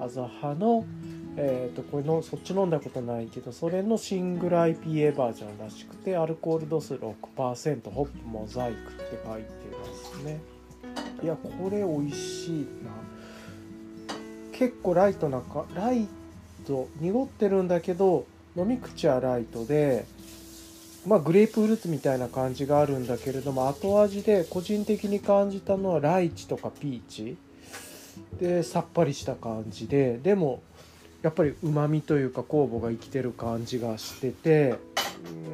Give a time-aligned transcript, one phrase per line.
[0.00, 0.86] Other Half の
[1.36, 10.40] えー、とこれのそっち飲んだことないけどそれのシングル IPA バージョンらしくてアルコール度数6%ホップモザイクって書いてますね。
[11.22, 12.50] いやこれ美味しい
[12.84, 12.90] な。
[14.52, 16.06] 結構ライトなかライ
[16.66, 20.04] ト濁ってるんだけど飲み口はライトで
[21.06, 27.36] まあグレープフルーツみたいな感じがあるんだけれども後味で個人的に感じたのはライチとかピーチ。
[28.38, 30.62] でさっぱりした感じででも
[31.22, 34.74] やっぱりうまみというか酵母が生きてる感じがしてて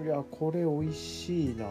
[0.05, 1.66] いやこれ美味しいな。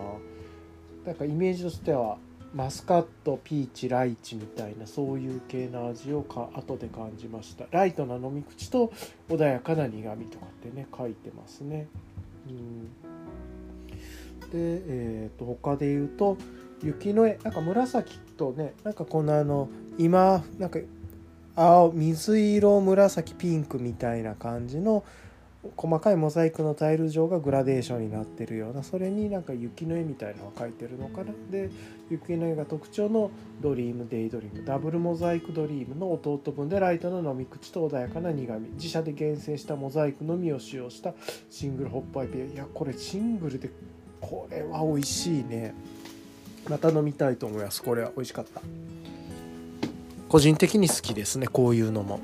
[1.06, 2.18] なんかイメージとしては
[2.54, 7.66] マスカットピーチライチみたいなそういう系の味をか後で感じました。
[7.72, 8.92] ライトな飲み口と
[9.30, 11.88] 穏やかな苦みとかってね書いてますね。
[12.48, 12.88] うん。
[14.52, 16.38] でえー、と他で言うと
[16.84, 17.40] 雪の絵。
[17.44, 20.80] なんか紫とねなんかこのあの今なんか
[21.58, 25.04] 青水色紫ピンクみたいな感じの
[25.76, 31.34] 細かいモザイクのタイル状がグラデーションになってるようなそれになんか雪の絵みたいなのが描いてるのかな。
[31.50, 31.72] で
[32.12, 38.70] 雪の絵が特徴の Dream Daydream。Double Mosaic Dream の弟分でライトの飲み口と穏やかな苦み。
[38.76, 41.16] 自社で厳選したモザイクのみを使用した
[41.50, 43.72] シングルホップ IPA いやこれシングルで
[44.22, 45.74] これは美味しいね。
[46.70, 47.82] また飲みたいと思います。
[47.82, 48.62] これは美味しかった。
[50.30, 52.20] 個人的に好きですねこういうのも。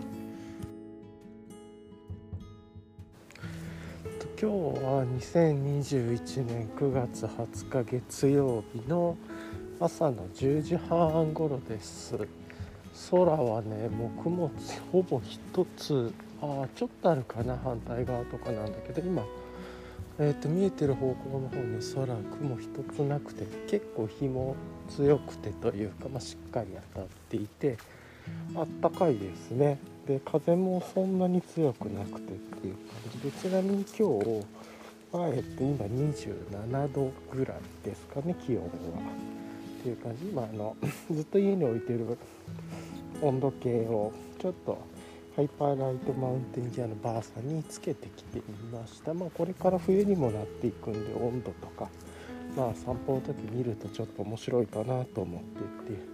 [4.41, 9.16] 今日は2021年9月20日月曜日の
[9.79, 12.17] 朝の10時半頃です。
[13.09, 14.51] 空はねもう雲
[14.91, 19.23] ほぼ一つあちょっとあるかな反対側とかなんだけど今
[20.19, 22.05] えーと、見えてる方向の方に空
[22.38, 24.55] 雲一つなくて結構日も
[24.95, 27.77] 強くてというか、まあ、しっかり当たっていて
[28.55, 29.79] あったかいですね。
[30.07, 33.19] で風もそんなに強くなくてっていう感じ。
[33.19, 34.45] でちなみに今日
[35.11, 38.69] は、えっと、今27度ぐらいですかね気温は。
[38.69, 40.25] っていう感じ。
[40.25, 40.75] 今あの
[41.11, 42.17] ずっと家に置いてる
[43.21, 44.77] 温度計をちょっと
[45.35, 49.13] ハイパーライトマウンテンギアのバーサにつけてきてみました。
[49.13, 51.89] まあこれから冬にもなっていくんで温度とか
[52.56, 56.14] まあ散歩の時見るとちょっと面白いかなと思っていて。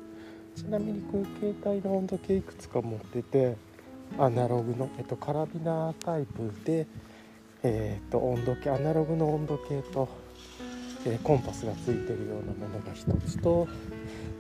[0.60, 3.56] ちなみにこういう携帯の温度計いくつか持ってて
[4.18, 6.86] アナログの、えっと、カラビナタイプで、
[7.64, 10.10] えー、っと温度計アナログの温度計と、
[11.06, 13.70] えー、コンパスがついてるようなものが1つと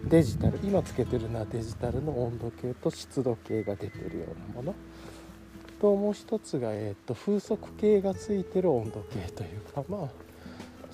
[0.04, 4.76] デジタル今つけてるのはデジタルの温度計と湿度計が出てるようなもの。
[5.80, 10.28] ともう一つが、えー、と風速計がついてる温度計というかまあ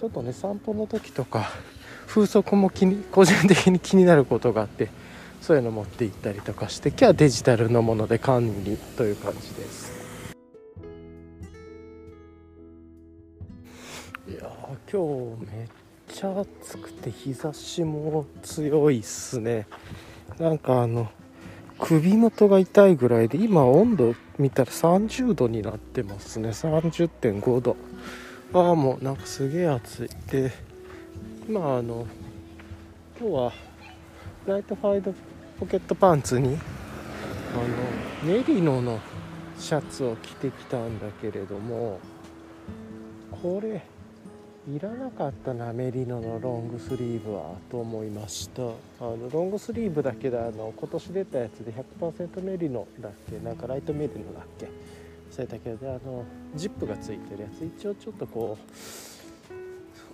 [0.06, 1.50] ょっとね散歩の時とか
[2.08, 4.90] 風速も気に個人的に気になることがあって
[5.42, 9.96] そういうの持って行ったりとかして今日はデジタルのもので管理という感じです。
[14.28, 14.52] いや
[14.92, 15.68] 今日めっ
[16.08, 19.68] ちゃ暑くて日差しも強いっすね。
[20.40, 21.10] なんかあの
[21.80, 26.50] 首元が痛いぐらいで今温度見たら30度になってますね。
[26.50, 27.78] 30.5度
[28.54, 30.10] ああもうなんかすげえ暑い。
[30.32, 30.52] で
[31.48, 32.08] 今あの
[33.20, 33.54] 今日は
[34.46, 35.14] Light Five
[35.60, 36.58] Pocket Pants に
[37.54, 39.00] あのメリノの
[39.58, 42.00] シャツを着てきたんだけれども
[43.42, 43.82] これ
[44.68, 48.64] いらなかったなメリノのロングスリーブはと思いました。
[48.64, 48.66] あ
[49.02, 53.38] のロングスリーブだけであの今年出たやつで100%メリノだっけ？
[53.40, 54.68] なんかライトメリノだっけ？
[55.36, 56.24] 忘れたけどあの
[56.56, 57.66] ジップがついてるやつ。
[57.66, 58.58] 一応ちょっとこ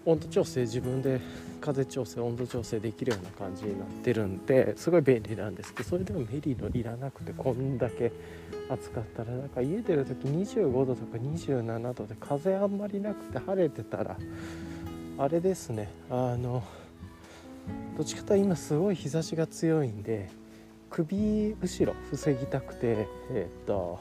[0.06, 1.22] う温度調整自分で
[1.60, 8.12] 風調整温度調整できるような感じになってるんですごい便利なんですけどそれでもメリノいらなくてこんだけ
[8.68, 14.18] 暑かったらなんか家出る時25度とか27度で風あんまりなくて晴れてたら
[15.20, 15.92] あれですね。
[16.10, 16.64] あの
[17.96, 20.32] どっちかというと今すごい日差しが強いんで
[20.90, 24.00] 首後ろ防ぎたくてえっと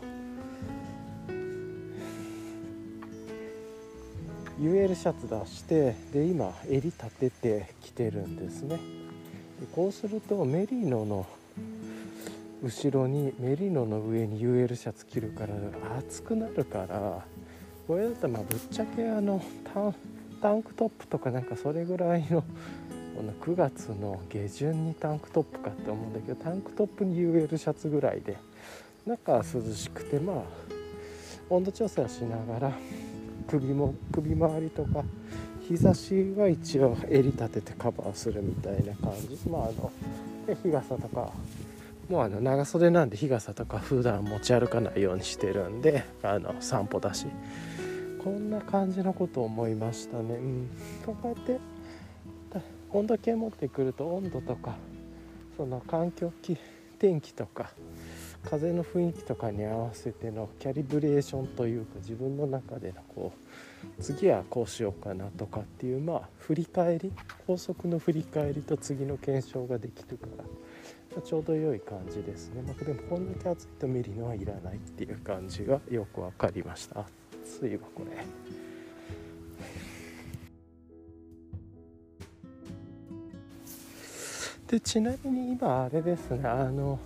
[4.61, 8.77] UL シャツ出してで今襟立ててきてるんですね。
[8.77, 11.27] でこうするとメリーノの
[12.63, 15.55] 後ろにメリノの上に UL シャツ着るから
[15.99, 17.25] 暑くなるから
[17.87, 19.43] これだったらまあぶっちゃけあの
[20.43, 22.43] タンクトップとかなんかそれぐらいの
[23.17, 28.37] この9月の下旬にタンクトップかって思うんだけどタンクトップに UL シャツぐらいで
[29.07, 30.37] 中は涼しくてまあ
[31.49, 32.73] 温度調整はしながら
[33.51, 35.05] 首も首周りとか
[35.69, 39.39] 日差しは一応襟立ててカバーするみたいな感じ。
[39.49, 39.93] まああの
[40.63, 41.33] 日傘とか
[42.09, 47.27] もうあの長袖なんで日傘とか普段持ち歩かないようにしてるんであの散歩だし。
[48.23, 50.35] こんな感じのことを思いましたね。
[50.35, 50.69] うん。
[51.07, 51.59] こうやって
[52.93, 54.77] 温度計持ってくると温度とか
[55.57, 56.33] その環境
[56.99, 57.71] 天気とか
[58.45, 63.33] 風の雰囲気とかに合わせてのキャリブレーションというか自分の中でのこ
[63.99, 67.13] う次はこうしようかなとかっていうまあ振り返り
[67.47, 70.51] 高速の振り返りと次の検証ができるから、ま
[71.19, 77.07] あ、ちょうど良い感じですね、まあ、でもこんだけ暑いと見るのはいらないっていう感じがよく分かりました
[77.45, 78.25] 暑いわこれ。
[84.71, 86.97] でちなみに今あれですねあの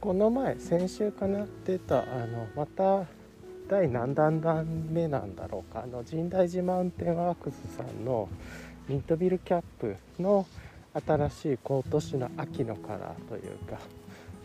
[0.00, 3.04] この前先週かな出たあのまた
[3.68, 4.40] 第何弾
[4.90, 8.28] 目なんだろうかあの神代寺マウンテンワークスさんの
[8.88, 10.46] ミントビルキャップの
[11.04, 13.78] 新しい今年の秋のカラーというか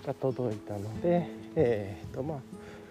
[0.08, 2.38] が届いたのでえー、とまあ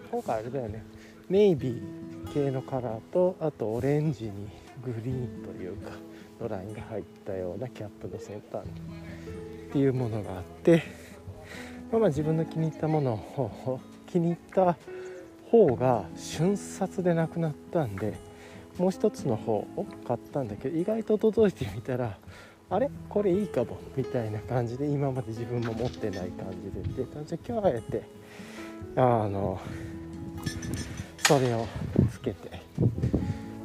[0.09, 0.85] 今回あれだよね
[1.29, 4.49] ネイビー系のカラーとあとオレンジに
[4.83, 5.91] グリーンというか
[6.39, 11.02] のラインが入ったようなキャップの先端っていうものがあって
[11.93, 14.75] まあ、まあ自分の気に入ったものを気に入った
[15.51, 18.17] 方が瞬殺でなくなったんで
[18.79, 22.17] もう一つの方を買ったんだけど意外と届いてみたら
[22.71, 22.89] あれ？
[23.07, 27.03] これいいかもみたいな感じで今まで自分も持ってない感じで。
[27.03, 28.01] でじゃ今日あえて
[28.95, 29.59] あの
[31.19, 31.67] それを
[32.11, 32.59] つけて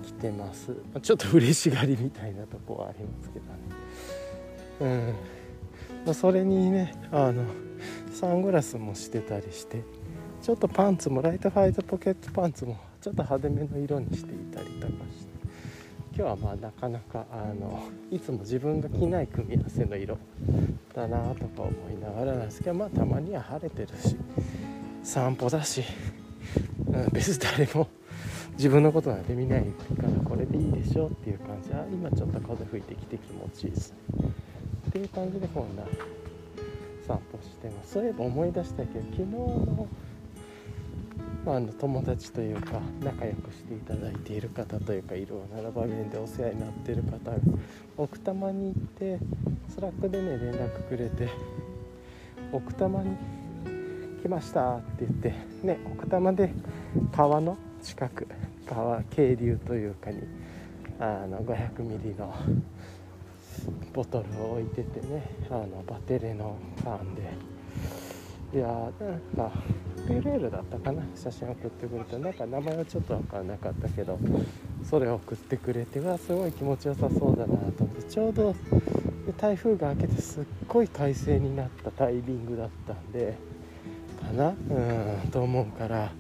[0.05, 0.77] きてます。
[1.01, 3.53] ちょっと嬉しがりみたいなとこはありますけどね。
[4.81, 5.15] うん、
[6.15, 7.45] それにねあの
[8.13, 9.83] サングラスもしてたりして
[10.43, 15.39] ちょっとパンツもライトファイトポケットパンツもちょっと派手めの色にしていたりとかして
[16.15, 20.19] 今日はまあなかなかあのいつも自分が着ない組み合わせの色
[20.95, 24.17] だなとか思いながらなんですけどまあたまには晴れてるし
[25.03, 25.85] 散歩だし、
[26.89, 27.89] うん、別に誰も
[28.55, 34.48] 自分のことなんて見ないからこれでいいでしょうっていう感じあ今ちょっと風吹いてきて気持ちいいですね。
[34.99, 35.83] っていう感じでこんな
[37.07, 37.93] 散歩してます。
[37.93, 39.87] そういえば思い出したけど昨日の,、
[41.47, 47.37] まあ、あの友達というか仲良くしていただいている方というかいろんな場面でお世話になっている方が
[47.97, 49.19] 奥多摩に行って
[49.69, 51.29] Slack でね連絡くれて
[52.53, 53.17] 奥多摩に
[54.21, 56.51] 来ましたって言ってね奥多摩で
[57.15, 58.27] 川の近く
[58.69, 60.23] 川渓流というかに
[60.99, 62.35] あの500ミリの
[63.93, 67.33] ボトルを置いててねあの VERTERE の缶で。
[68.55, 68.67] いや
[69.37, 69.51] まあ
[70.07, 72.17] ペレールだったかな写真送ってくれて。
[72.19, 74.19] なんか名前はちょっと分かんなかったけど
[74.89, 78.03] それを送ってくれてわすごい気持ちよさそうだなと思って。
[78.05, 78.55] ちょうど
[79.37, 83.37] 台風が明けてすっごい快晴になったタイミングだったんで
[84.23, 84.49] かな？
[84.49, 84.53] う
[85.27, 86.11] んと思うから。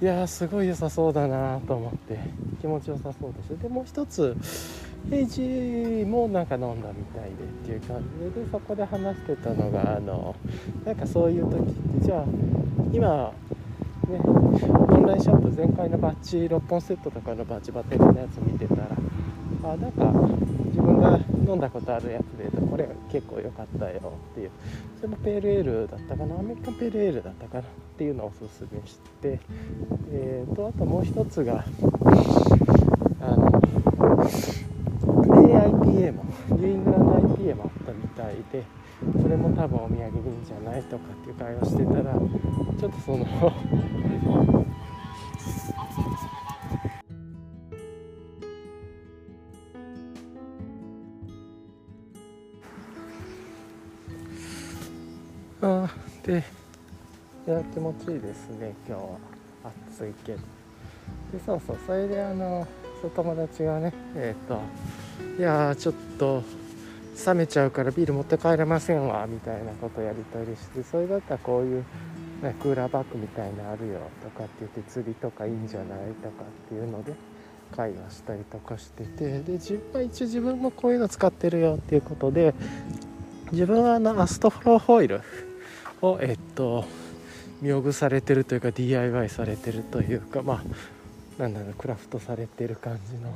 [0.00, 2.18] いやすごい良さそうだなと思って。
[2.62, 4.36] 気持ちよさそうですでもう一つ
[5.10, 10.34] 平時もなんか飲んだみたいでっていう感じででそこで話してたのがあの
[10.84, 12.24] なんかそういう時ってじゃあ
[12.92, 13.32] 今
[14.08, 18.88] ねオンラインショップ前回のバッジ6本セットとかのバッジバッテリーのやつ見てたら
[19.64, 20.04] あなんか
[20.66, 24.50] 自分が飲んだことあるやつでこれ結構良かったよっていう
[24.96, 27.64] それもペールエールだったかなアメリカンペールエールだったかなっ
[27.98, 29.38] ていうのをおすすめして
[30.10, 31.64] えーとあともう一つが
[33.20, 34.26] あの
[35.52, 38.64] IPA もニューイングランド IPA もあったみたいで
[39.20, 43.26] それも多分お土産にいいんじゃないとかっていう会話してたらちょっとその
[55.64, 55.88] あ
[56.24, 56.44] で
[57.46, 59.42] いや気持ちいいですね今日は。
[59.92, 60.38] 暑いけど。
[61.32, 62.66] でそうそうそれであの
[63.02, 64.60] そう友達がねえっ、ー、と
[65.38, 66.42] いやちょっと
[67.26, 71.84] 冷めちゃうからビール持って帰れませんわみたいなことやり取りしてそれだったらこういう、
[72.42, 75.88] ね、クーラーバッグみたいなあるよとかって言って釣りとかいいんじゃない
[76.22, 77.12] とかっていうので
[77.76, 82.54] 会話したりとかしててで自分は一応自分もこういうの使ってるよっていうことで
[83.50, 85.22] 自分はあのアストフローホイル
[86.00, 86.84] をえっと
[87.60, 90.62] 妙具されてるというか DIY されてるというかまあ
[91.42, 93.34] なんだろうクラフトされてる感じの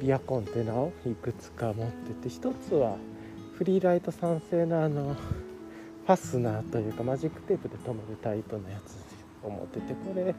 [0.00, 2.96] ビアコンテナをいくつか持ってて一つは
[3.58, 5.14] フリーライト酸性のあの
[6.06, 8.96] ファスナーというかマジックテープで留めるタイプのやつ
[9.46, 10.34] を持っててこれ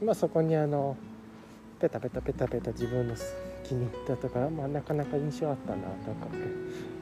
[0.00, 0.96] 今そこにあの
[1.80, 3.16] ペタペタペタペタ自分の
[3.64, 6.28] 気に入ったとか、まあ、なかなか印象あったなとか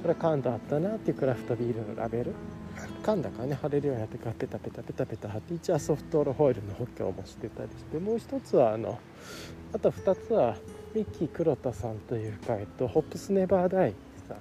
[0.01, 2.33] これ感度あったなっていうクラフトビールのラベル。
[3.03, 8.99] 噛んだかね貼れるようになってからペタペタペタペタ貼って一応ソフトロホイルの補強もしてたりしてもう一つはあの
[9.73, 10.57] あと2つは
[10.95, 13.95] ミッキー黒田さんというか、えっと、ホップスネバーダイ
[14.29, 14.35] さ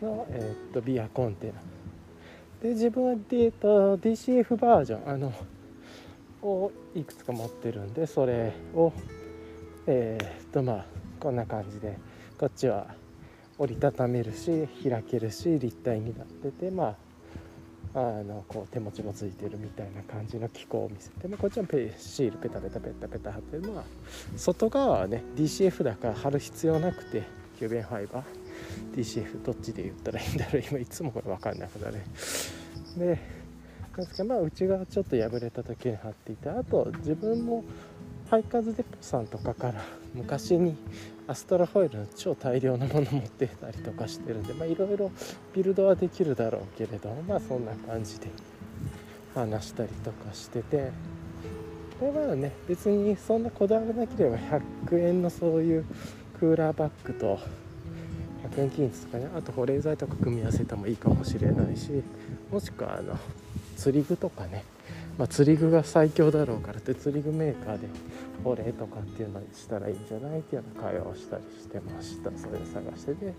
[0.00, 1.52] んの、えっと、ビアコンテナ
[2.62, 5.32] で自分は、えっと、DCF バージョンあの
[6.42, 8.92] をいくつか持ってるんでそれを
[9.86, 10.84] えー、っとまあ
[11.18, 11.98] こんな感じで
[12.38, 12.86] こっちは
[13.58, 16.96] 折りたためるし開けるし立体になっててまあ
[17.94, 23.84] あのこう手持ちもついてるみたいな感じの機構を見せて、まあ、こっちはリペアシールペタペタペタペタ貼ってまあ
[24.36, 27.22] 外側はね DCF だから貼る必要なくて
[27.58, 28.24] Cuben Fiber。
[28.96, 30.62] DCF どっちで言ったらいいんだろう。
[30.68, 32.00] 今いつもこれ分かんなくなる。
[32.96, 33.18] で
[33.96, 37.62] なんですかまあ内側ちょっと破れた時に貼っていてあと自分も
[38.32, 39.84] ハイカズデポさんとかから
[40.14, 40.74] 昔に
[41.26, 45.10] アストラホイールの超大量のもの持ってたりとかしてるんでいろいろ
[45.54, 48.28] ビルドはできるだろうけれどまあそんな感じで
[49.34, 55.84] 話したりとかしててでまあね別にそんなこだわらなければ100円のそういう
[56.40, 57.38] クーラーバッグと
[58.48, 62.02] 100円均一とかねあと保冷剤とか組み合わせてもいいかもしれないし
[62.50, 63.14] もしくはあの
[63.76, 64.64] 釣り具とかね
[65.18, 67.86] まあ、釣り具が最強だろうからって釣り具メーカーで
[68.42, 73.34] 保冷とかっていうのにしたらいいんじゃないっていうような会話をしたりしてましたそれを探してで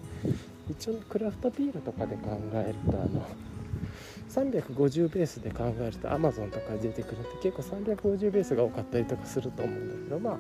[0.70, 3.26] 一応クラフトビールとかで考えるとあの
[4.30, 10.38] 350ベースで考えると Amazon とか出てくるんで結構350ベースが多かったりとかすると思うんだけどまあ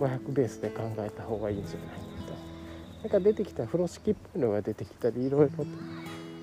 [0.00, 1.86] 500ベースで考えた方がいいんじゃない
[2.18, 2.58] みたいな。
[3.02, 5.66] なんか出てきた風呂敷っぽいのが出てきたりいろいろと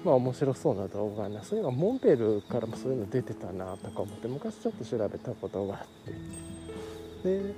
[0.05, 1.43] まあ面白そうな動画な。
[1.43, 7.39] そういえばモンベルからもそういうの出てたなとか思って昔ちょっと調べたことがあって。
[7.39, 7.53] で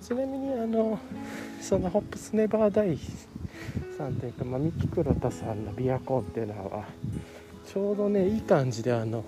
[0.00, 0.98] ちなみにあの
[1.60, 2.98] そのホップスネバーダイ
[3.96, 6.86] さんというか、まあ、ミキクロタさんのビアコンっていうのは
[7.66, 9.22] ちょうどねいい感じであの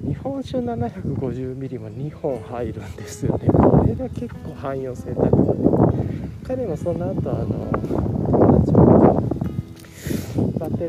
[0.00, 3.48] 日本酒750ミリも2本入るんですよね。
[3.48, 5.62] これが結構汎用性高くて。
[6.44, 8.01] 彼もその後あの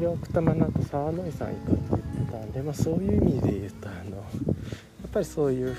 [0.03, 4.23] バッテリー奥多摩の沢野井さん行くって言ってたんで、まあ、そういう意味で言うとあのや
[5.07, 5.75] っぱりそういう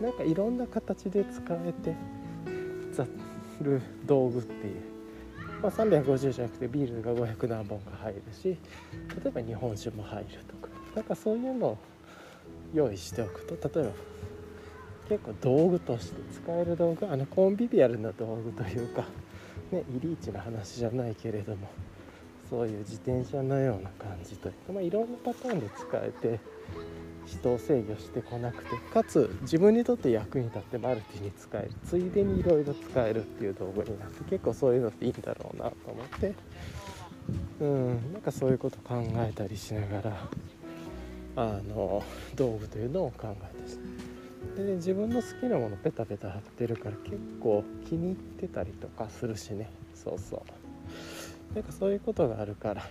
[0.00, 1.94] なんかいろんな形で使えて
[2.92, 3.06] ざ
[3.60, 4.82] る道具っていう、
[5.62, 8.56] まあ、350じゃなくてビールが500何本か入るし例
[9.26, 11.78] えば日本酒も入るとかなんかそういうのを
[12.74, 13.92] 用意しておくと例えば
[15.08, 19.04] 結構道具として使える道具あのコンビビアルな道具というか
[19.72, 21.68] ねイリーチの話じゃないけれども
[22.50, 26.40] そういう自転車のような感じというか、まあ、いろんなパターンで使えて
[27.26, 36.34] 人を制御してこなくてかつ自分にとって役に立ってマルチに使えるついでにいろいろ使えるっていう道具になって結構そういうのっていいんだろうなと思って
[37.60, 40.28] うんなんかそういうこと考えたりしながら
[41.36, 42.02] あの
[42.34, 43.78] 道具というのを考えたし
[44.56, 50.59] で、ね、自分の好きなものペタペタ貼ってるから結構気に入ってたりとかするしねそうそう。
[51.54, 52.88] なんかそういうことがあるから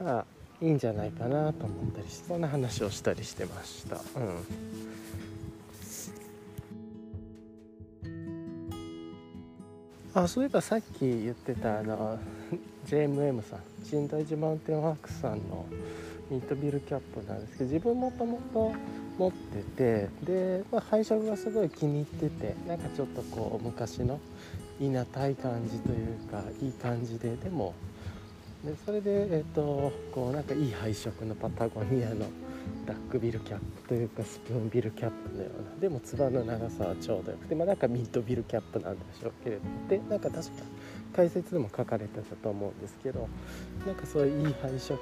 [0.00, 0.24] あ
[0.60, 3.96] いいんじゃないかなと思ったりしそんな話をしたりしてました。
[3.96, 4.00] うん。
[10.12, 12.18] あそういえばさっき言ってたあの
[12.86, 15.64] JMM さん新大寺マウンテンワークスさんの
[16.30, 18.72] ミートビルキャップなんですけど自分もともと
[19.18, 24.18] 持っててで、まあ、配色がすごい気に入っててなんかちょっとこう昔の
[24.80, 27.74] いなたい感じというかいい感じででも
[28.64, 32.26] でそれでえっ、ー、とこうなんかいい配色のパタゴニアの
[32.86, 40.62] ダックビルキャップというかスプーンビルキャップのようなでもつばの長さはちょうどよくてまあなんかミートビルキャップなんでしょうけれどもでなんか確か
[41.14, 43.28] 解説でも書かれてたと思うんですけど
[43.86, 44.98] なんかそういういい配色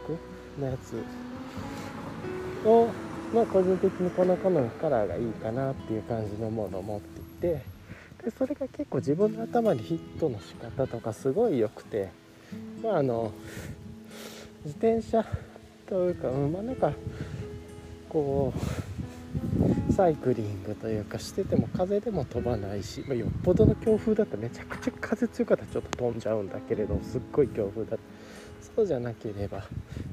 [0.60, 1.02] のやつ
[2.66, 2.88] を
[3.32, 7.77] まあ個人的にこの子のカラーがいいかなっていう感じのものを持っていて
[8.24, 12.10] でそれが結構自分の頭にヒットの仕方とかすごい良くて
[12.82, 13.32] まああの
[14.64, 15.24] 自転車
[15.86, 16.92] というか、うん、まあなんか
[18.08, 27.98] こうサイクリングというかしてても風でも飛ばないし、まあ、よっぽどの強風だとめちゃくちゃ風強かったらちょっと飛んじゃうんだけれどすっごい強風だと
[28.60, 29.64] そそうじゃなければ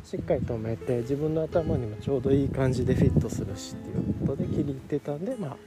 [0.03, 5.57] しっかり留めて自分の頭にもちょうどいい感じでフィットするしっていうことで気に入ってたんでまあ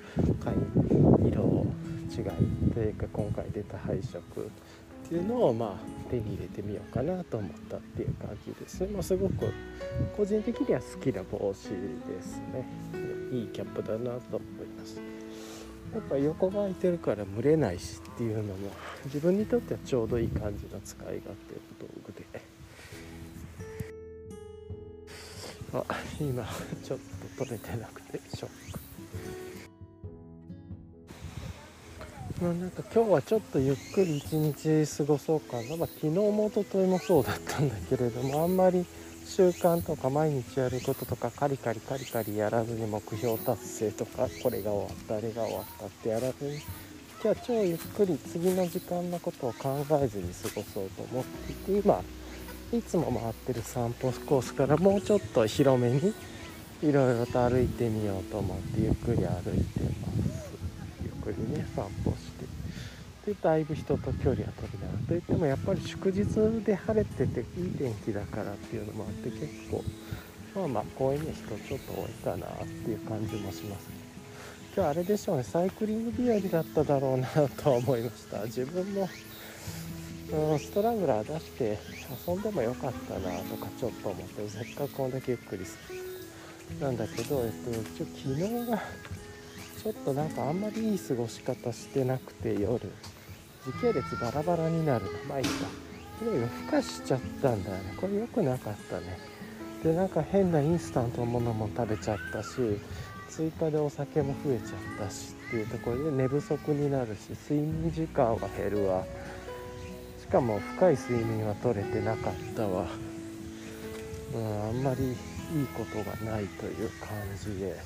[0.44, 1.66] 買い色を
[2.08, 2.72] 違い。
[2.72, 9.52] というか今回出た配色っていうのをまあ手に入れてみようかなと思ったっていう感じですね、まあ、すごく
[10.16, 12.66] 個人的には好きな帽子ですね。
[13.32, 15.00] いいキャップだなと思います。
[15.94, 18.54] やっぱ横が空いてるから蒸れないしっていうのも
[19.06, 21.34] 自分にとってはちょうどいい感じの使い勝手の
[21.80, 22.58] 道具で。
[25.72, 25.84] あ
[26.18, 26.46] 今
[26.82, 26.98] ちょっ
[27.36, 28.77] と取れてなくてショック。
[32.40, 38.86] まあなんか今日はちょっとゆっくり一日過ごそうかな、まあ、昨日も一昨日もそうだったんだけれどもあんまり
[39.26, 46.60] 習慣とか毎日やることとかカリカリカリカリやらずに目標達成とかこれが終わったあれが終わったってやらずに
[47.20, 52.00] 今日は超ゆっくり次の時間のことを考えずに過ごそうと思っていて今
[52.72, 56.14] いつも回ってる散歩コースからもうちょっと広めに
[56.82, 60.47] いろいろと歩いてみようと思ってゆっくり歩いてます。
[61.22, 62.30] くりね散歩し
[63.24, 66.24] てでだいぶ人と距離は取りながらといってもやっぱり祝日
[66.64, 69.84] で晴れてていい天気だからっていうのもあって結構
[70.54, 73.88] まあまあ公園に人ちょっと多いかなっていう感じもします。
[73.88, 74.08] ね
[74.74, 75.42] 今日あれでしょうね。
[75.42, 78.44] サイクリング日和だっただろうなとは思いました。
[78.44, 79.08] 自分も
[80.30, 81.78] うんストラングラー出して
[82.26, 85.98] 遊んでもよかったなとかちょっと思ってせっかくこんだけゆっくりする。
[86.80, 92.90] なんだけど、えっと、ちょ昨日がょっとなんかあんまりいい過ごし方してなくて夜。
[93.64, 95.06] 時系列バラバラになる。
[95.28, 95.50] まあいいか。
[96.18, 97.94] 昨日夜更かしちゃったんだよね。
[98.00, 99.18] これ良くなかったね。
[99.82, 102.48] でなんか変なインスタントのものも食べちゃったし
[103.28, 109.04] 追加でお酒も増えちゃったしっていうところで寝不足になるし睡眠時間は減るわ。
[110.20, 112.86] しかも深い睡眠は取れてなかったわ、
[114.34, 115.16] うん、あんまりいい
[115.74, 117.76] ことがないという感じで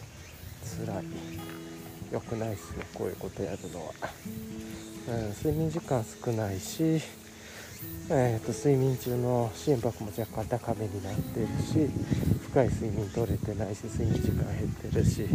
[0.85, 1.62] 辛い。
[2.13, 3.93] 良くないですねこういうことやるのは、
[5.09, 7.01] うん、睡眠時間少ないし
[8.11, 11.91] えーと、睡眠中の心拍も若干高めになってるし
[12.51, 15.27] 深い睡眠取れてないし睡眠時間減ってるし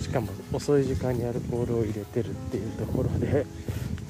[0.00, 3.46] しかも遅い時間にアルコールを入れてるっていうところで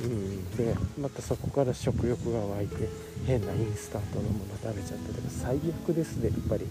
[0.02, 2.88] うん、でまたそこから食欲が湧いて
[3.26, 6.66] 変なインスタントのもの食べちゃったとか最悪ですねやっぱり。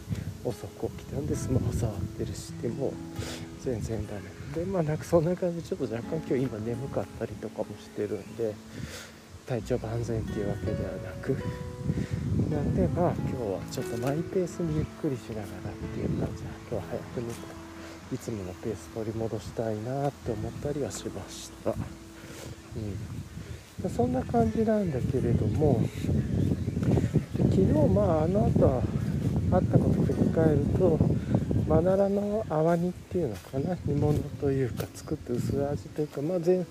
[0.46, 2.94] 遅く起きたんでスマホ触ってるしでも
[3.62, 4.22] 全然ダメ。
[4.56, 8.56] でまあなんかそんな感じでちょっと若干今日今眠かったりとかもしてるんで
[9.46, 11.38] 体調万全っていうわけではなく
[12.50, 15.48] なんでまあ今日はちょっとマイペースにゆっくりしながらっ
[15.94, 17.66] ていう感じで今日は早く寝て
[18.16, 21.74] いつものペース取り戻したいなって思ったりはしました。
[23.84, 25.82] うん、そんな感じなんだけれども
[27.38, 27.64] 昨日
[27.94, 28.84] まああの後
[29.52, 31.00] あったこと振り返ると
[31.68, 36.66] マナラの泡煮っていうのかな煮物というか作って薄味というかまあ前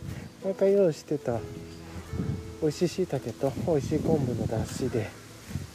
[0.44, 1.40] 毎回用意してた
[2.62, 5.10] 美味しいしいたけと美味しい昆布のだしで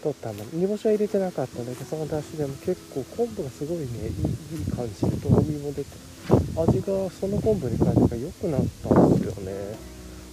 [0.01, 6.09] 取ったもの煮干しは入れてなかったんだけどそのだしでも結構昆布がすごいねいいいい感じでとろみも出て
[6.55, 9.75] 味がその昆布に感じが良くなったんですよね。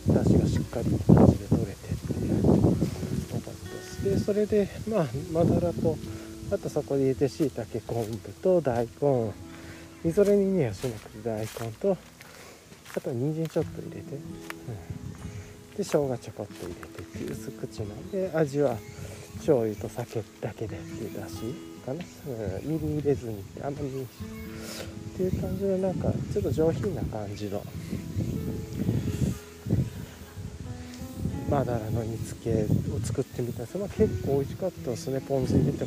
[0.06, 2.46] 出汁がしっかりと味で取れてっていう。
[2.46, 5.96] よかったですでそれでまあマダラと
[6.50, 9.32] あとそこで入れてしいたけ昆布と大根。
[10.04, 11.46] みぞれ煮にはしなくて大根
[11.80, 11.96] と
[12.96, 14.20] あと人参ちょっと入れて、うん、
[15.76, 18.76] で生姜ちょこっと入れてっていう薄口ので味は
[19.38, 21.34] 醤油と酒だけでっていうだし
[21.84, 24.06] かな、うん、みりん入れずにあんまり。
[25.16, 27.62] っていう感じのなんかちょっと上品な感じの。
[31.48, 35.20] マダラの煮付けを作ってみたんですまあ、結構美味しかったですね。
[35.20, 35.86] ポン酢入れて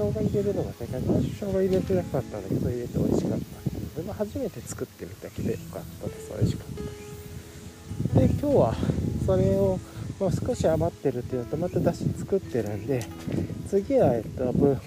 [0.00, 4.00] 生姜入れるのが正解私生姜入れてなかったんだけど入れて美味しかった。
[4.00, 6.32] でも初めて作ってみたけどよかったです。
[6.32, 8.20] 美味しかった。
[8.20, 8.74] で今日は
[9.26, 9.78] それを、
[10.18, 13.04] まあ、少し余ってるっていうのとまただし作ってるんで
[13.68, 14.78] 次はえっとぶ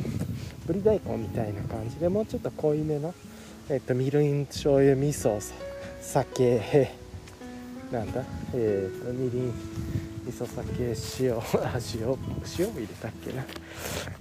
[0.66, 3.14] ぶり大根みたいな感じでもうちょっと濃いめの
[3.70, 5.40] えっとみりん醤油味噌
[6.02, 6.90] 酒
[7.92, 8.24] なんだ
[8.56, 10.13] えっ、とみりん。
[10.26, 12.02] 味噌酒塩あ塩
[12.60, 13.44] 塩も入れたっけな。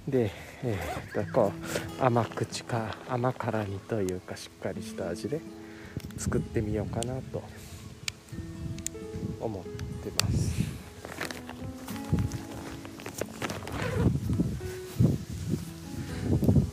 [0.07, 0.31] で
[0.63, 1.51] えー、っとこ
[1.99, 5.41] う甘口か甘辛煮というかしっかりした味で
[6.17, 7.41] 作ってみようかなと
[9.39, 9.63] 思っ
[10.03, 10.63] てます。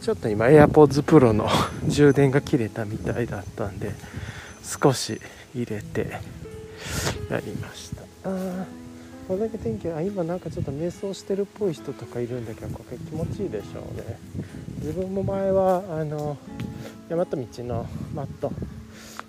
[0.02, 1.48] ちょっと今 AirPods Pro の
[1.86, 3.92] 充電が切れたみたいだったんで
[4.64, 5.20] 少し
[5.54, 6.18] 入れて
[7.30, 8.02] やりました。
[8.28, 8.66] あ
[9.30, 14.18] これだけ天気あ今なんかちょっと瞑想してるっぽい人とかいるんだけどこれ気持ちいいでしょうね。
[14.78, 16.36] 自分も前はあの
[17.08, 18.50] 大和道のマット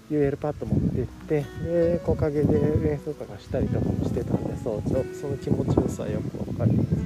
[0.09, 6.95] UL パッド持って行ってで木陰で瞑想とかしたりとかもしてたんで早朝その気持ちよさよくわかります。
[6.95, 7.05] いい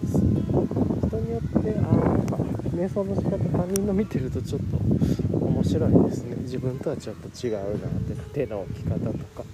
[0.00, 0.16] です。
[1.06, 2.36] 人によってあなんか
[2.72, 4.78] 瞑想の仕方他人の見てるとちょっと
[5.36, 6.36] 面白いですね。
[6.44, 9.44] 自分とはちょっと違うなって手の置き方とか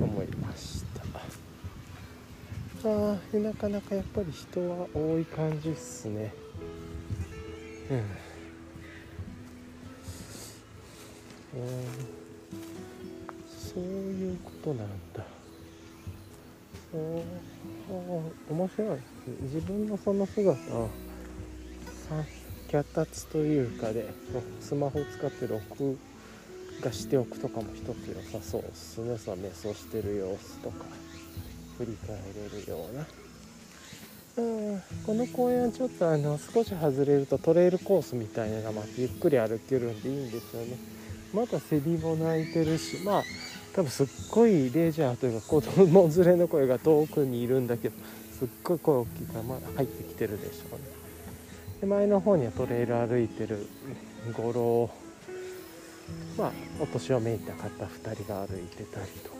[0.00, 0.52] 思いま
[2.88, 6.32] したあーなかなかやっぱり人は多い感じっすね。
[7.90, 8.02] うん。
[13.48, 15.24] そういうことなんだ。
[16.90, 17.22] そう
[18.52, 18.98] 面白い。
[19.42, 20.88] 自分のその姿を
[22.08, 22.24] さ
[22.68, 24.10] 脚立というかで
[24.60, 25.98] スマホを使って録
[26.80, 29.18] 画しておくとかも一つ良さそうですね。
[29.18, 31.07] その瞑想してる様子とか。
[31.78, 33.06] 振り返れるような。
[34.38, 34.40] う
[34.76, 40.76] んこの公園はちょっとあの少し外れるとトレイルコースみたいなのがまたゆっくり歩けるんでいいんですよね。
[41.32, 43.22] まだセリも鳴いてるしまあ
[43.74, 47.96] 多分すっごいレジャーというか子供連れの声が遠くにいるんだけど
[48.38, 50.84] すっごい声大きいからまだ入ってきてるでしょうね。
[51.80, 53.66] で前の方にはトレイル歩いてる
[54.36, 54.90] 五郎。
[56.36, 59.37] まあお年をめいた方2人が歩いてたりとか。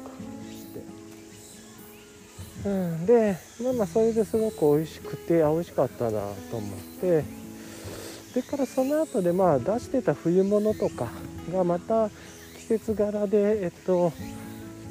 [2.65, 3.07] うん。
[3.07, 6.11] でまあまあそれですごく美味しくてあ美味しかったな
[6.51, 7.49] と思って。
[8.31, 11.09] それからその後でまあ出してた冬物とか
[11.51, 12.09] がまた
[12.57, 14.13] 季節柄でえっと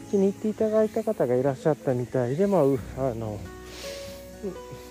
[0.09, 2.65] 気に入っていただいた方がいらっしゃったみたいでまああ
[3.13, 3.39] の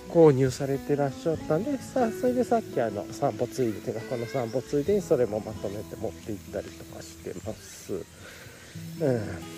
[0.09, 7.93] 購入されてらっしゃったんでさそれでさっきあの散歩ついで手がこの散歩ついでにそれもまとめて持って行ったりとかしてます。
[7.93, 7.97] う
[9.11, 9.56] ん。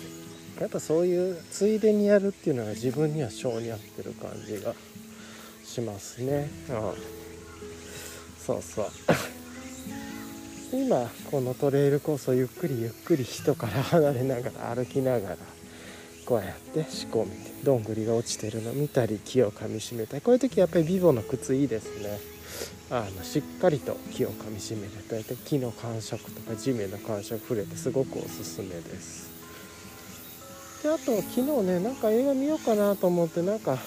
[0.60, 4.74] やっぱそういうついでにやるっていうのが自分には性に合ってる感じが
[5.64, 6.50] しますね。
[6.68, 6.76] うん。
[8.38, 8.90] そうそう。
[10.72, 15.36] 今このトレイルコースをゆっくりゆっくり人から離れながら歩きながら
[16.26, 22.18] こうやって仕込みてどんぐりが落ちてるの見たり木をかみしめたりこういう時やっぱりビボの靴いいですね。
[22.90, 24.90] あのしっかりと木をかみしめる。
[25.24, 29.29] と木の感触とか地面の感触触れてすごくおすすめです
[30.82, 33.78] であと昨日ねなんか映画見ようかなと思ってなんか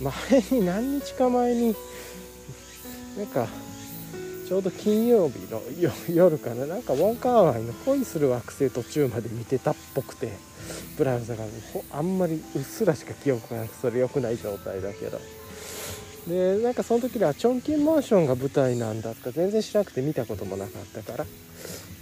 [0.00, 1.74] 前に何日か前に
[3.18, 3.46] なんか
[4.48, 5.62] ちょうど金曜日の
[6.08, 10.32] 夜かななんかウォンカーワイの恋する惑星途中まで見てたっぽくて
[10.96, 11.44] ブラウザが
[11.92, 15.20] あんまりうっすらしか記憶がなくそれ良くない状態だけど
[16.26, 21.26] でなんかその時にはチョンキンマンションが舞台なんだって全然知らなくて見たこともなかったから。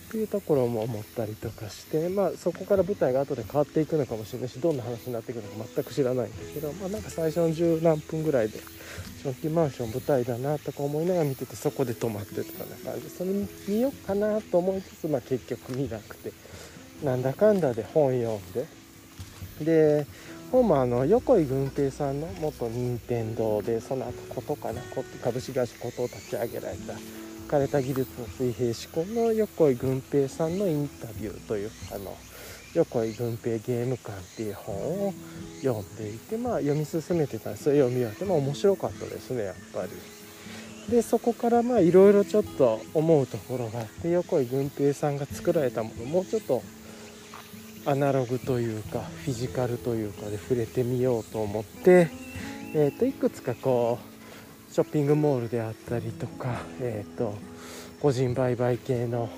[0.08, 12.46] っていうところも思ったりとかしてまあそこから舞台が後で変わっていくのかもしれないしどんな話になっていくのか全く知らないんですけどまあなんか最初の十何分ぐらいでチョンキンマンション舞台だなとか思いながら見ててそこで止まってたよ
[12.82, 13.30] うな感じそれ
[13.68, 16.32] 見ようかなと思いつつまあ結局見なくて。
[17.02, 18.66] なんだかんだで本読んで。
[19.64, 20.06] で
[20.50, 24.80] 本もあの横井軍平さんの元任天堂でその後ことかな
[25.22, 26.94] 株式会社ことを立ち上げられた
[27.48, 32.14] 枯れた技術の水平思考の横井軍平さんのインタビューというあの
[32.74, 34.76] 横井軍平ゲーム館っていう本
[35.08, 35.14] を
[35.62, 39.88] 読んでいてまあ読み進めてたんですそれ読み終わってまあ面白かったですねやっぱり。
[40.90, 46.62] でそこからまあいろいろちょっと思うところがあって横井軍平さんが作られたものもうちょっと
[47.84, 52.10] アナログというかフィジカルというかで触れてみようと思って、
[52.74, 54.17] えー、といくつかこう
[54.70, 57.34] ショッピングモールであったりとか、えー、と
[58.00, 59.28] 個人売買系の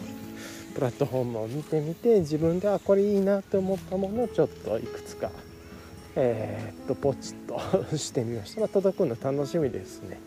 [0.75, 5.31] プラットフォームを見てみて自分であこれいいなって思ったものをちょっといくつか、
[6.17, 10.21] えー、とポチッとしてみました、まあ、届くの楽しみですね。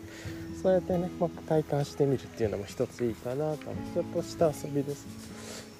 [0.62, 3.58] そうやってね、まあ、体感してみるっていうのも一ついいかなと。
[3.94, 5.06] ちょっとした遊びです。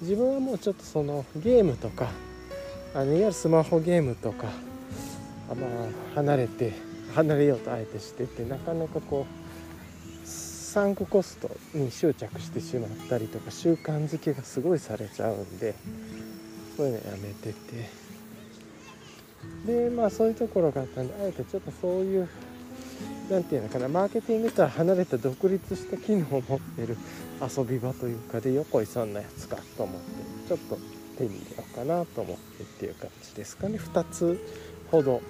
[0.01, 2.09] 自分はもうちょっとそのゲームとか
[2.93, 4.47] あのいわゆるスマホゲームとか
[5.49, 5.69] あまあ
[6.15, 6.73] 離れて
[7.15, 15.73] 離れようとあえてしててなかなかこうサンクコストに執着してしまったりとか習慣づけがすごいされちゃうんで
[16.75, 18.05] そういうのやめてて。
[19.65, 22.27] でまあそういうところがあったんであえてちょっとそういう
[23.29, 26.97] 何て言うのかなマーケティングとは離れた独立した機能を持ってる
[27.41, 30.07] 遊び場というかで横井さんのやつかと思って
[30.47, 30.77] ちょっと
[31.17, 33.77] 手に入れようかなと思ってっていう感じですかね。
[33.77, 34.39] 2つ
[34.91, 35.21] ほど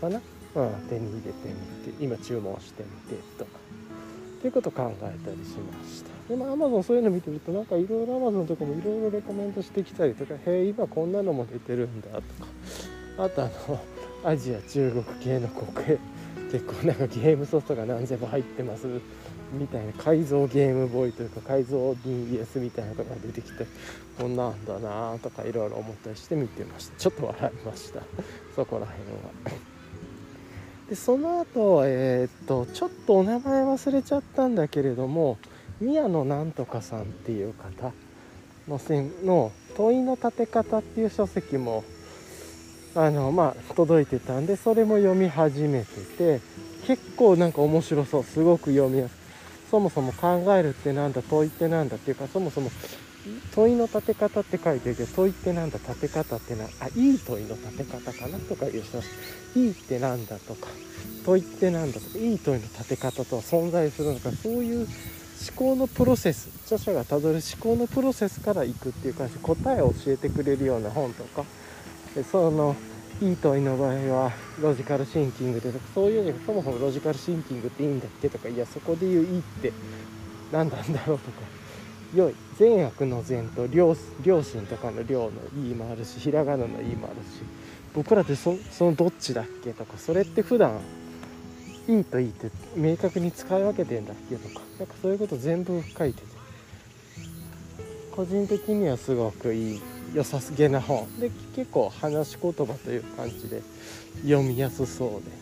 [0.00, 0.20] かな、
[0.54, 3.64] うん、手に入れてみて今注文してみてとか。
[4.38, 6.10] っていうことを考えたりしました。
[6.28, 12.24] でもアマゾンそういうの見てるとなんかいろいろアマゾンとかもいろいろレコメントしてきたりとか「へえ今こんなのも出てるんだ」とか。
[13.16, 13.80] あとあの
[14.22, 15.98] アジア中国系の国営
[16.52, 18.86] 結構なんかゲームソフトが何千も入ってます。
[19.58, 23.66] みたいな改造ゲームボーイというか改造 DS みたいなのが出てきて
[24.18, 26.96] こんなんだなとかいろいろ思ったりして見てました。
[26.98, 28.02] ちょっと笑いました。
[28.54, 29.73] そこら辺は。
[30.88, 35.38] でその後えー、っとちょっとお名前忘れちゃったんだけれども
[35.80, 37.92] 宮野なんとかさんっていう方
[38.68, 41.84] の線の問いの立て方っていう書籍も
[42.94, 46.40] あのまあ届いてたんでそれも読み始めてて
[46.86, 49.24] 結構なんか面白そうすごく読みやすい。
[49.74, 52.70] そもそも考えるってなんだ問いってなんだっていうかそもそも
[53.54, 58.98] 問いの立て方って書いてるけど問いってなんだ立て方ってなあいい問いの立て方かなとか言う人
[59.58, 60.68] いいってなんだとか
[61.24, 64.86] 問いってなんだとかいい問いの立て方とは存在するのかそういう思
[65.56, 71.44] 考のプロセス著者がたどる思考のプロセスからいくっていう感じ答えを教えてくれるような本とか
[72.30, 72.76] その
[73.20, 79.72] いい問いの場合はロジカルシンキングでとかそういうのそもそもロジカルシンキングっていいんだっけとかいやそこで言ういいって
[80.52, 81.42] 何なんだろうとか
[82.12, 82.43] 良い。
[82.58, 87.42] 善悪の善と良良心とかの良のいいもあるしひらがなのいいもあるし
[87.94, 90.80] 僕らってそのどっちだっけとかそれって普段
[91.88, 96.34] いいといいって明確に使い分けてんだっけとかなんかそういうこと全部書いてて。
[98.14, 99.82] 個人的にはすごくいい
[100.14, 101.08] 良さげな本。
[101.18, 103.60] で結構話し言葉という感じで
[104.22, 105.32] 読みやすそうで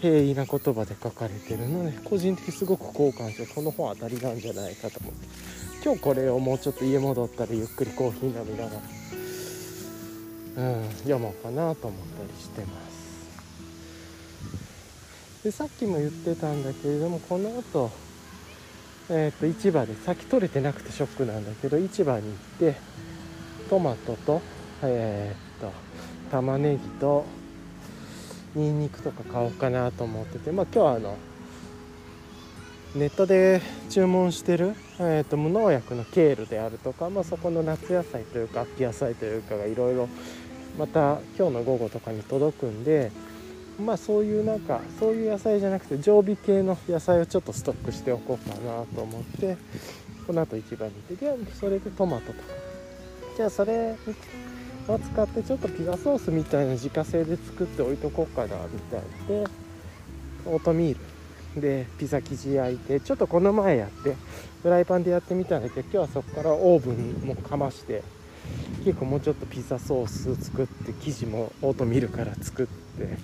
[0.00, 5.59] 平易な言葉で書かれてるので個人的にすごく好感してこの本当たりなんじゃないかと思って。
[5.82, 8.70] 今日これをもうちょっと家戻ったらゆっくりコーヒー飲みなが
[10.56, 13.00] ら、うん、読もうかなと思ったりしてます。
[15.44, 17.90] でさっきも言ってたんだけれどもこの後
[19.12, 22.36] えー、と市場で先取れてなくてショックなんだけど市場に行っ
[22.72, 22.76] て
[23.68, 24.40] トマトと
[24.82, 25.72] えー、っと
[26.30, 27.24] 玉ねぎと
[28.54, 31.16] ニンニクとか買おうかなと思っててまあ今日はあの
[32.94, 40.08] ネットで注文してる、えーと、無農薬のケールであるとか、まあ、そこの夏野菜というか秋野菜というかがいろいろ
[40.76, 43.12] また今日の午後とかに届くんで
[43.78, 49.56] まあそういうなんかそういう野菜じゃなくて常備系の野菜をちょっとストックしておこうかなと思って
[50.26, 52.70] この後市場に行ってでそれでトマトとか。
[53.36, 53.96] じゃあそれ
[54.88, 59.46] を使ってちょっとピザソースみたいな自家製で作って置いとこうかなみたいで
[60.44, 61.19] オートミール。
[61.56, 64.16] でピザ生地焼いてちょっとこの前やって
[64.62, 68.02] フライパンでやってみたんだけど今日はそこからオーブンもかまして
[68.84, 72.66] 結構もうちょっとピザソース作って生地もオートミルから作っ
[72.98, 73.18] て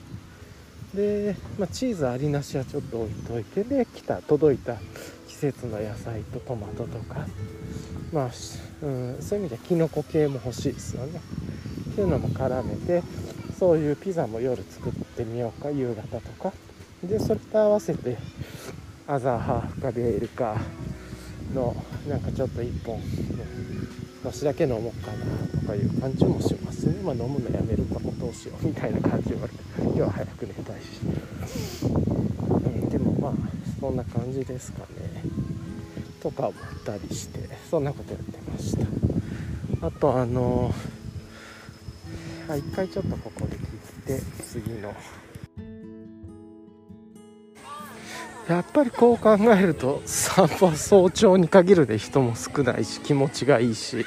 [0.95, 4.77] で、まあ、チーズありなしはちょっと置いといてで来た届いた
[5.29, 7.27] 季節の野菜とトマトとか
[8.13, 8.31] まあ、
[8.83, 11.21] うん、そういう意味でキノコ系も欲しいですよね。
[11.91, 13.03] っていうのも絡めて
[13.59, 16.53] そういうピザも夜作ってみようか夕方とか。
[17.07, 18.17] でそれと合わせて
[19.07, 20.57] アザーハーフかベールか
[21.55, 21.77] の
[22.09, 23.01] なんかちょっと1本
[24.25, 27.01] のしだけ飲もうかなとかいう感じもしますね。
[27.03, 31.01] まあ飲むのやめるかもどうしようみたいな感じは今日は早く寝たいし、
[31.85, 33.33] うん、でもまあ
[33.81, 35.23] そんな感じですかね。
[36.21, 39.87] とか思ったりしてそんなことやってました。
[39.87, 40.75] あとあの
[42.49, 43.63] あ一回ちょっとここで切
[44.15, 44.93] って次の
[48.49, 54.07] やっぱりこう考えると散歩は早朝に限るで人も少ないし気持ちがいいし。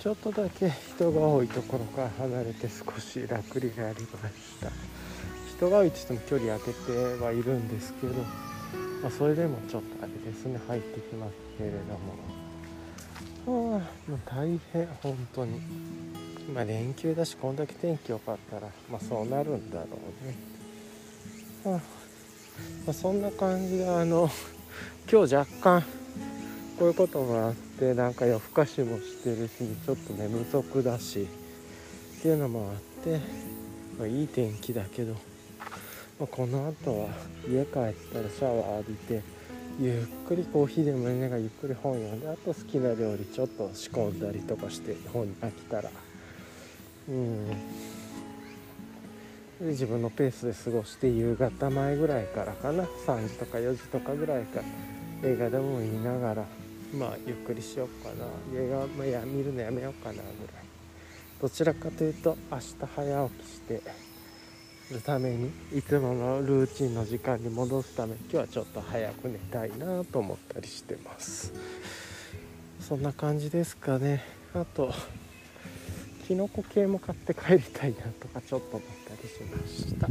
[0.00, 5.01] ちょっとだけ人が多いところから離れて少し楽になりました。
[5.62, 8.14] 人がいとしても距離空けてはいるんですけど、
[9.00, 12.32] まあ、それでもちょっとあれですね入ってきますけれども。
[13.44, 13.82] あもう
[14.26, 15.60] 大変本当に。
[16.48, 19.86] 今連休だしこんだけ天気良かったらまあそうなるんだろ
[20.24, 20.34] うね、
[21.64, 21.80] あま
[22.88, 24.28] あ、そんな感じであの
[25.10, 25.82] 今日若干
[26.76, 29.52] こういうこともあってなんか夜更かしもしてるし
[29.86, 31.28] ちょっと寝不足だし
[32.18, 33.20] っていうのもあって、
[34.00, 35.14] ま、いい天気だけど、
[36.22, 37.08] まあ、この後は
[37.48, 37.92] 家帰ったら
[38.30, 39.22] シャワー浴びて
[39.80, 45.90] ゆっくりコーヒーでも飲みながゆっくり本読んであと好きな料理ちょっと仕込んだりとかして本に飽きたら。
[47.08, 47.48] うん。
[47.48, 47.54] で
[49.60, 56.44] 自分のペースで過ごして夕方前ぐらいからかな3時とか4時とかぐらいから映画でも見ながら
[56.96, 58.26] まあゆっくりしようかな。
[58.56, 60.28] 映画、まあ、や見るのやめようかなぐらい。
[61.40, 64.11] どちらかというと明日早起きして
[64.90, 71.52] るためにいつものルーチンの時間に戻すため今日はちょっと早く寝たいなと思ったりしてます。
[72.80, 74.22] そんな感じですかね。
[74.54, 74.92] あと
[76.26, 80.06] キノコ系も買って帰りたいなとかちょっと思ったりしました。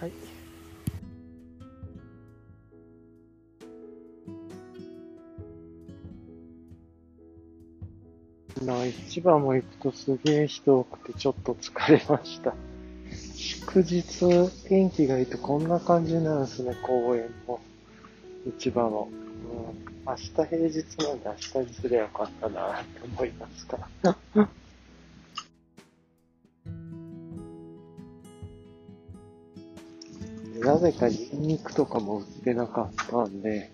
[0.00, 0.12] はい。
[8.64, 12.54] な市場も行くとすげえ人多くてちょっと疲れました。
[13.66, 17.60] 祝日天気がいいとこんな感じなんですね公園も。
[18.58, 20.48] 市場も、うん、明日平日
[20.98, 24.16] なんで明日にすればよかったなって思いますから。
[30.60, 33.70] なぜかニンニクとかも売ってなかったんで、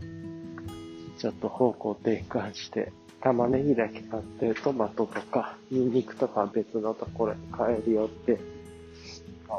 [1.18, 8.40] ちょっと方向転換して、玉ねぎだけ買って、トマトとか、ニンニクとか別のところに買えるよって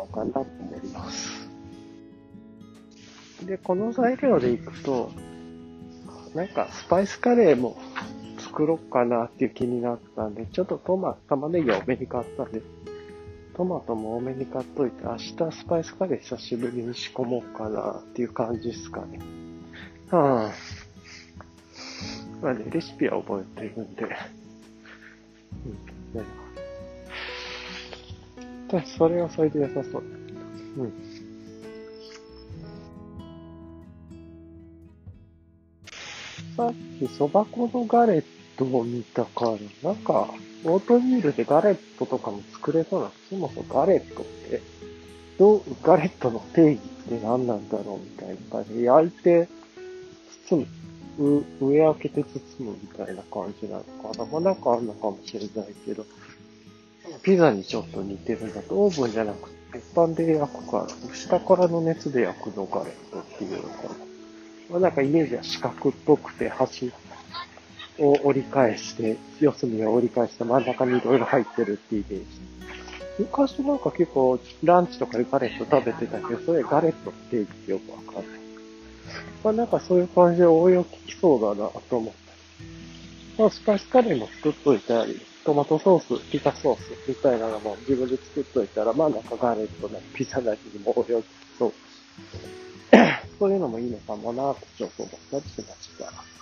[0.01, 1.49] うかなと思います。
[3.45, 5.11] で、この材料でいくと、
[6.33, 7.77] なんかスパイスカレーも
[8.39, 12.61] 作ろうかなっていう気になったんで、ちょっとトマ、玉ねぎ多めに買ったんで、
[13.55, 19.19] トマトも多めに買っといて、明日スパイスカレー久しぶりに仕込もうかなっていう感じですかね。
[20.09, 20.51] はあ。
[22.41, 24.03] まあね、レシピは覚えてるんで。
[24.03, 24.09] うん、
[26.19, 26.42] ね。
[28.97, 30.03] それはそれで良さそう。
[30.77, 30.93] うん。
[36.55, 38.23] さっきそば粉のガレッ
[38.57, 39.45] トを見たか
[39.83, 40.33] ら、なんか、
[40.65, 44.61] オートミールでガレットとかも作れそうな、そもそもガレットって、
[45.37, 49.47] どう、ガレットの定義って何なんだろうみたいな感じで、焼いて、
[50.49, 50.67] 包
[51.17, 54.25] む、う上開けて包むみたいな感じなのかな。
[54.25, 56.05] まあなんかあるのかもしれないけど、
[57.21, 63.89] ピザにちょっと似てるんだと、オーブンじゃなくて、鉄板で焼くから、下からの熱で焼くのガレットっていうのかな。
[64.69, 66.91] まあなんかイメージは四角っぽくて、端
[67.99, 72.25] を折り返して、四隅を折り返して真ん中にいろいろ入ってるっていうイメージ。
[73.19, 77.37] 昔なんか結構ランチとかでガレット食べてたけど、それガレットって
[77.69, 78.25] よくわかんない。
[79.43, 82.13] まあなんかそういう感じで応用効きそうだなと思っ
[83.35, 83.41] た。
[83.41, 91.21] まあスパイスカレーも作っといたり、トマトソース、ピザソースみたいなのも自分で作っといたら、まあなんかガレットなピザなりにも応用
[91.59, 91.73] そう。
[93.39, 96.33] そういうのもいいのかもなとちょっと思ったりしました。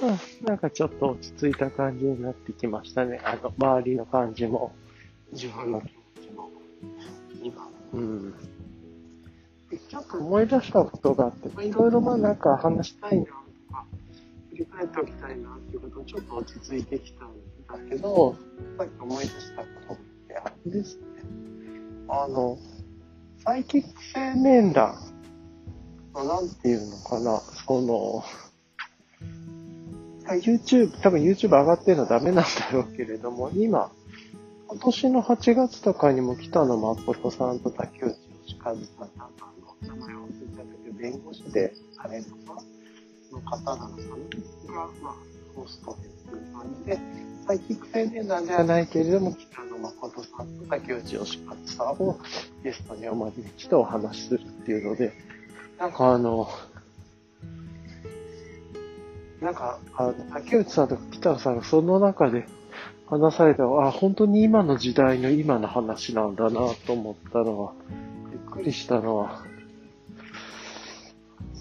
[0.00, 3.20] うん、なんかちょっと落ち着いた感じになってきましたね。
[3.22, 4.72] あの、周りの感じも、
[5.32, 5.90] 自分の気持
[6.26, 6.50] ちも、
[7.42, 7.68] 今。
[7.92, 8.34] うん。
[9.88, 13.26] ちょっと思い出したことがあって、まあ、いろいろまあなんか話したいな
[14.52, 17.30] 振り返っておきたいなっていうことをちょっと落ち着いてきたん
[17.66, 18.36] だけど、
[18.76, 19.96] さっき思い出したことっ
[20.28, 21.02] てあれですね。
[22.08, 22.58] あの、
[23.44, 24.94] サイキック青年団、
[26.14, 28.24] なんていうのかな、その、
[30.26, 33.90] YouTube、多分 YouTube 上がってるのはダメなんだろうけれども、今、
[34.68, 42.62] 今年の8月とかにも北野誠さんと竹内義和さんなんかの名前を忘れたけど、弁護士でされるのか
[43.32, 44.02] の方なのか
[44.66, 45.14] なが、まあ、
[45.56, 46.98] ホストでっていう感じで、
[47.46, 48.86] サイキック青年団ではない。
[48.86, 52.18] けれども、北野誠さんと竹内義和さんを
[52.62, 55.12] ゲストにお招きしてお話しするっていうので、
[55.78, 56.48] なんかあの、
[59.40, 62.46] なんか、あの、竹内さんとか北野さんがその中で
[63.06, 67.72] 話されたあ、本当に今の時代の今の話なんだなと思ったのは、
[68.30, 69.44] びっくりしたのは、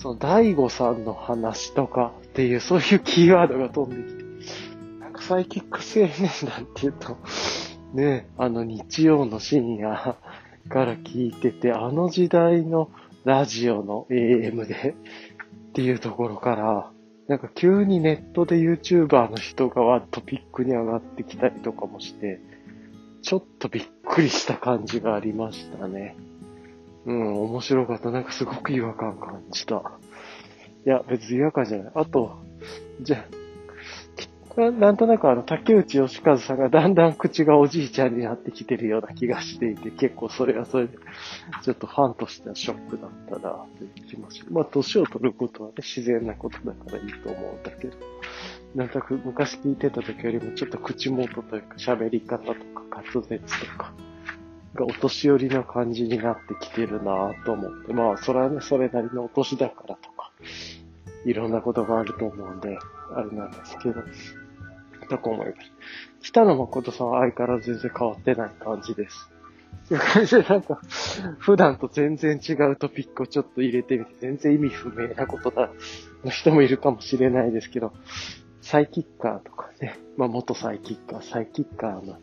[0.01, 7.17] その、大悟さんの話とかっていう、そういうキーワードが飛んできて、なんかサイキック青年団っていうと、
[7.93, 10.17] ね、あの日曜の深夜
[10.69, 12.89] から聞いてて、あの時代の
[13.25, 14.95] ラジオの AM で
[15.69, 16.91] っていうところから、
[17.27, 22.39] なんか急にネットで YouTuber の人がわっとピックに上がってきたりとかもして、
[23.21, 26.15] ちょっとびっくりした感じがありましたね。
[27.05, 28.11] うん、面白かった。
[28.11, 29.81] なんかすごく違和感感じた。
[30.85, 31.91] いや、別に違和感じゃない。
[31.95, 32.39] あと、
[33.01, 33.25] じゃ
[34.57, 40.97] あ、なんとなくあの、竹内義和さんがだんだん口がおじいちゃんになってきてるような気がしていて、結構それはそれで、
[41.63, 47.97] ちょっとファンとしてはショックだったな、という気もしまあ、年を取ることはね、自然なことだからいいと思うんだけど。
[48.75, 53.93] なんとなく昔聞いてた時よりもちょっと口元というか喋り方とか滑舌とか
[54.75, 60.31] がお年寄りの感じになってきてるなぁと思って、まあそれはね、それなりのお年だからとか、
[61.25, 62.77] いろんなことがあると思うんで、
[63.13, 64.01] あれなんですけど、
[65.09, 65.71] とか思います。
[66.21, 69.31] 北野誠さんは相変わらず全然変わってない感じです。
[69.93, 70.79] いう感じでなんか、
[71.39, 75.69] 普段と全然違うトピックをちょっと入れてみて、全然意味不明なことだ、
[76.23, 77.93] の人もいるかもしれないですけど、
[78.61, 82.17] サイキッカーとかね、まあ元サイキッカー、サイキッカーの、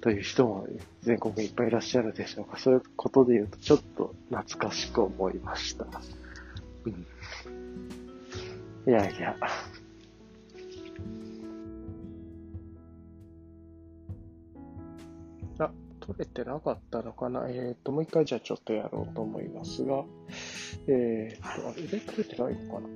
[0.00, 0.66] という人も
[1.02, 2.58] 全国にいっぱいいらっしゃるでしょうか。
[2.58, 5.86] そういうことで言うと、ちょっと懐かしく思いました。
[6.84, 7.06] うん。
[8.86, 9.36] いやいや。
[15.58, 15.70] あ、
[16.00, 20.04] 取れてなかったのかなえっ、ー、と、もう一回じゃあちょっとやろうと思いますが、
[20.86, 22.88] えっ、ー、と、あれ、取れてないのかな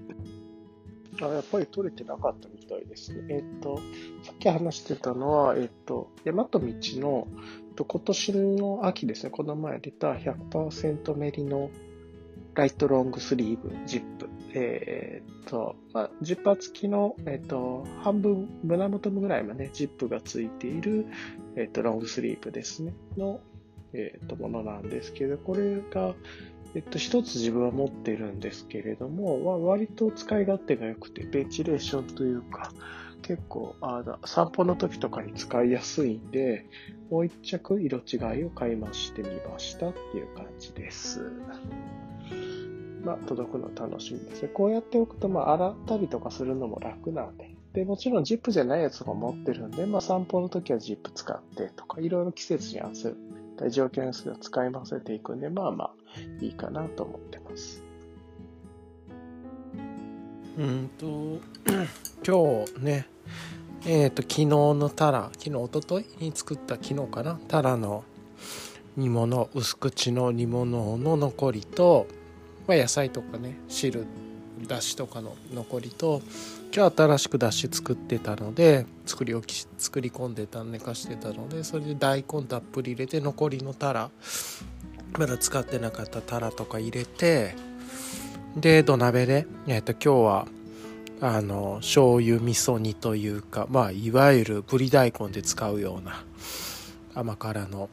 [1.29, 3.27] あやっぱり取れてなかったみたいですね。
[3.29, 3.81] えっ、と、
[4.23, 7.29] さっき話してたのは、えっ、と、大和道の、
[7.77, 11.71] と今年の秋ですね、この前出た100%メリの
[12.55, 14.29] ライトロングスリーブジップ。
[14.55, 21.07] えっ、と、まあ、ジッパー付きの、えっ、と、半分、胸元ぐらいまで、ジップが付いている、
[21.57, 23.41] えっ、と、ロングスリーブですね、の、
[23.95, 26.15] えっ、と、ものなんですけど、これが、
[26.75, 32.73] えっと、一つ自分は持ってるんですけれども、割と使い勝手が良くて、ベンチレーションというか、
[33.23, 36.67] 結構あ散歩の時とかに使いやすいんで、
[37.11, 41.21] もう一着色違いを買いましてみましたっていう感じです。
[43.05, 44.49] まあ、届くの楽しみですね。
[44.49, 47.55] こうやっておくと、まあ、洗ったりとかするのも楽なんで。
[47.73, 53.15] で、もちろんジップじゃないやつも持ってるんで、まあ、散歩の時はジップ使ってとか、いろいろ季節に合わせ
[53.57, 55.95] た状況にする使いませていくんで、まあまあ、
[56.41, 57.83] いいかなと思ってます。
[60.59, 61.41] うんと、
[62.27, 63.07] 今日ね、
[63.87, 68.05] えっ、ー、と、昨日のタラ、昨日、おとといに作った昨日かな、タラの
[68.97, 72.07] 煮物、薄口の煮物の残りと、
[72.67, 74.07] まあ、野菜とかね、汁、
[74.69, 76.21] だしとかの残りと、
[76.75, 84.11] 今日新しくだし作ってたので作り置き作り込んでた寝かしてたのでそれで大根たっぷり入れて残りのタラ
[85.19, 87.55] まだ使ってなかったタラとか入れて
[88.57, 90.47] で土鍋で、えっと今日は
[91.21, 96.25] あの醤油味噌煮というかまあいわゆるぶり大根で使うような
[97.15, 97.89] 甘辛の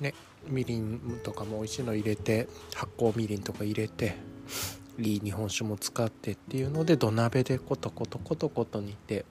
[0.00, 0.14] ね
[0.48, 4.16] みりんとかも美味しいの入れて発酵みりんとか入れて
[4.98, 9.24] いい日本酒も使ってっていうので土鍋でコトコトコトコト煮て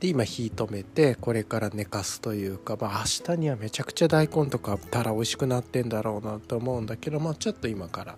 [0.00, 8.16] で今火止めてこれから寝かすというか、まあ、明日にはめちゃくちゃ大根とかたら美味しくなってんだろうなと思うんだけど、まあ、ちょっと今から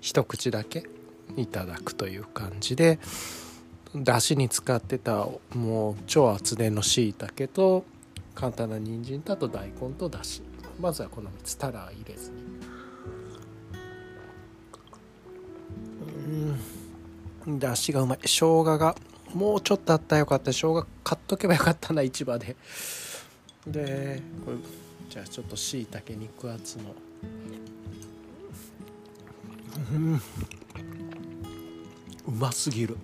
[0.00, 0.84] 一口だけ
[1.36, 2.98] いただくという感じで
[3.94, 7.84] だしに使ってたもう超厚手のしいたけと
[8.34, 10.42] 簡単な人参とあと大根とだし
[10.80, 12.36] まずはこの3つたら入れずに。
[17.46, 17.58] うん。
[17.58, 18.18] だしがうまい。
[18.22, 18.94] 生姜が
[19.34, 20.52] もうちょっとあったらよかった。
[20.52, 22.56] 生姜買っとけばよかったな市場で。
[23.66, 24.56] でこれ
[25.08, 26.94] じゃあちょっとしいたけ肉厚の。
[29.92, 30.14] うん。
[32.26, 32.96] うますぎる。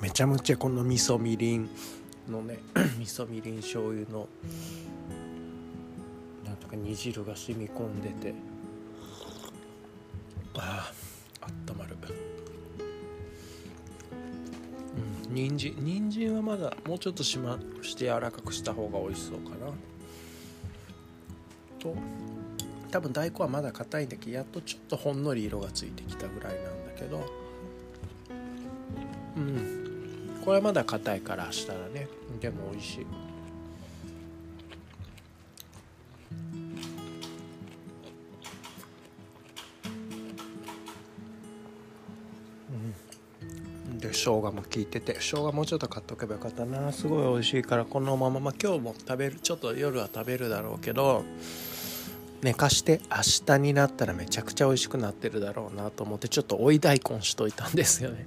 [0.00, 1.68] めちゃめちゃこの味噌みりん
[2.28, 2.58] のね
[2.98, 4.28] 味噌みりん醤油の
[6.44, 8.57] なんとか煮汁が染み込んでて。
[10.54, 10.92] あ
[11.40, 11.96] あったまる。
[15.28, 19.72] うん人参人参はまだもうちょっとしまして柔らかくした方が美味しそうかな。
[21.78, 21.94] と
[22.90, 27.24] 多分大根はまだ硬いんだけどやっとちょっとほんのり色がついてきたぐらいなんだけど。
[29.36, 29.84] うん
[30.44, 32.08] これはまだ硬いからしたらね。
[32.40, 33.06] でも美味しい。
[44.28, 46.92] 生姜も効いてて生姜もうちょっと買っとけばよかったな。
[46.92, 51.24] すごい美味しいからこのまま、まあ、今日も食べるちょっと夜は食べるだろうけど
[52.42, 58.26] 寝かして明日になったらめちゃくちゃ美味しくなってるだろうなと思ってちょっと追い大根しといたんですよね。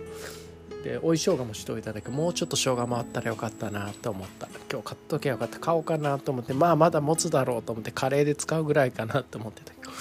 [0.83, 4.49] で追い生姜もしといただけもうちょっと生姜もあったらよかったなと思った。
[4.71, 5.59] 今日買っとけばよかった。
[5.59, 9.91] 買おうかなと思ってまあまだ持つだろうと思ってカレーで使うぐらいかなと思ってたけど。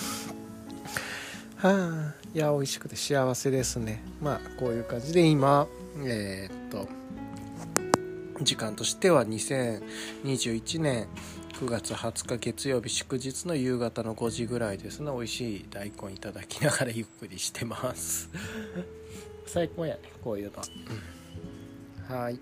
[1.61, 4.03] はあいや美味しくて幸せですね。
[4.23, 5.67] まあこういう感じで今
[6.03, 6.89] えー、っと
[8.43, 11.07] 時間としては2021年
[11.61, 15.13] 9月20日月曜日祝日の夕方の5時ぐらいですね。
[15.13, 18.31] 美味しい大根いただきながらゆっくりしてます。
[19.45, 20.57] 最高やねこういうの。
[20.57, 20.65] は、
[22.09, 22.41] うん、はい